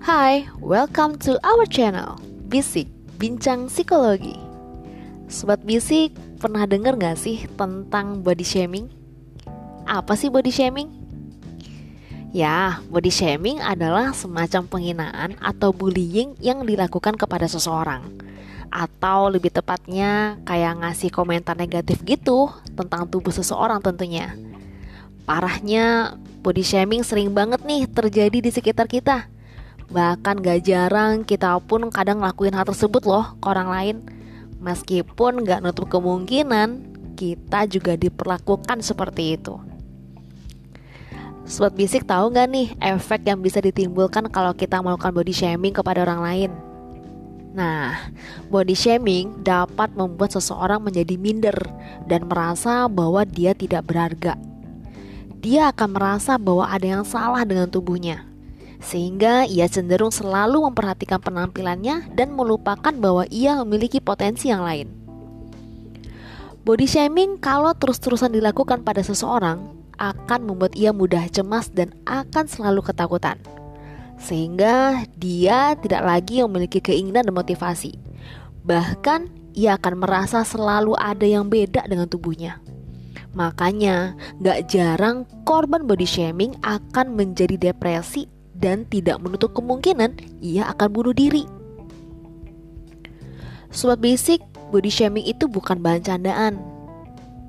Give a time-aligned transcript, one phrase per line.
[0.00, 2.16] Hai, welcome to our channel
[2.48, 2.88] Bisik,
[3.20, 4.32] Bincang Psikologi
[5.28, 8.88] Sobat Bisik, pernah denger gak sih tentang body shaming?
[9.84, 10.88] Apa sih body shaming?
[12.32, 18.00] Ya, body shaming adalah semacam penghinaan atau bullying yang dilakukan kepada seseorang
[18.72, 24.32] Atau lebih tepatnya kayak ngasih komentar negatif gitu tentang tubuh seseorang tentunya
[25.28, 29.28] Parahnya, body shaming sering banget nih terjadi di sekitar kita
[29.90, 33.96] Bahkan gak jarang kita pun kadang ngelakuin hal tersebut loh ke orang lain
[34.62, 39.58] Meskipun gak nutup kemungkinan kita juga diperlakukan seperti itu
[41.50, 46.06] Sobat Bisik tahu gak nih efek yang bisa ditimbulkan kalau kita melakukan body shaming kepada
[46.06, 46.50] orang lain?
[47.50, 48.06] Nah,
[48.46, 51.58] body shaming dapat membuat seseorang menjadi minder
[52.06, 54.38] dan merasa bahwa dia tidak berharga.
[55.42, 58.29] Dia akan merasa bahwa ada yang salah dengan tubuhnya
[58.80, 64.88] sehingga ia cenderung selalu memperhatikan penampilannya dan melupakan bahwa ia memiliki potensi yang lain.
[66.64, 72.80] Body shaming kalau terus-terusan dilakukan pada seseorang akan membuat ia mudah cemas dan akan selalu
[72.84, 73.36] ketakutan.
[74.20, 77.96] Sehingga dia tidak lagi memiliki keinginan dan motivasi.
[78.64, 82.60] Bahkan ia akan merasa selalu ada yang beda dengan tubuhnya.
[83.32, 90.88] Makanya, gak jarang korban body shaming akan menjadi depresi dan tidak menutup kemungkinan ia akan
[90.92, 91.48] bunuh diri.
[93.72, 96.60] Sobat basic, body shaming itu bukan bahan candaan.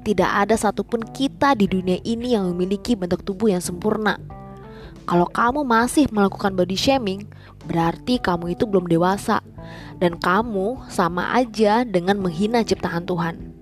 [0.01, 4.17] Tidak ada satupun kita di dunia ini yang memiliki bentuk tubuh yang sempurna.
[5.05, 7.25] Kalau kamu masih melakukan body shaming,
[7.65, 9.41] berarti kamu itu belum dewasa
[9.97, 13.53] dan kamu sama aja dengan menghina ciptaan Tuhan.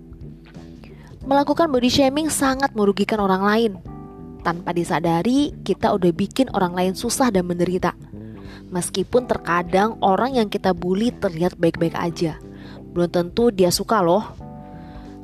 [1.28, 3.72] Melakukan body shaming sangat merugikan orang lain,
[4.42, 7.94] tanpa disadari, kita udah bikin orang lain susah dan menderita.
[8.70, 12.38] Meskipun terkadang orang yang kita bully terlihat baik-baik aja,
[12.94, 14.26] belum tentu dia suka loh.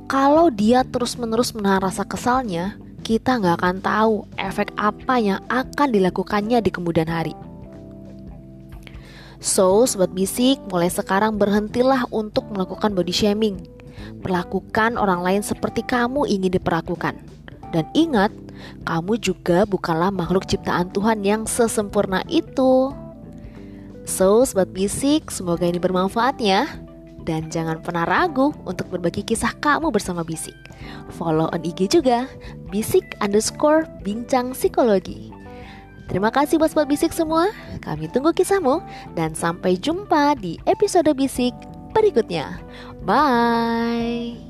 [0.06, 6.58] Kalau dia terus-menerus menahan rasa kesalnya, kita nggak akan tahu efek apa yang akan dilakukannya
[6.62, 7.34] di kemudian hari.
[9.38, 13.62] So, sobat bisik, mulai sekarang berhentilah untuk melakukan body shaming.
[14.26, 17.35] Perlakukan orang lain seperti kamu ingin diperlakukan.
[17.76, 18.32] Dan ingat,
[18.88, 22.96] kamu juga bukanlah makhluk ciptaan Tuhan yang sesempurna itu.
[24.08, 26.64] So, sobat bisik, semoga ini bermanfaat ya.
[27.26, 30.56] Dan jangan pernah ragu untuk berbagi kisah kamu bersama Bisik.
[31.18, 32.30] Follow on IG juga,
[32.70, 35.34] bisik underscore bincang psikologi.
[36.06, 37.50] Terima kasih buat sobat bisik semua.
[37.82, 38.78] Kami tunggu kisahmu
[39.18, 41.58] dan sampai jumpa di episode bisik
[41.98, 42.62] berikutnya.
[43.02, 44.45] Bye.